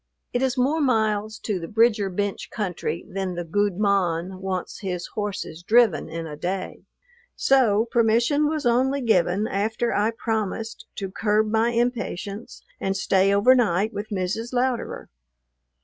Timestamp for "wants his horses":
4.41-5.61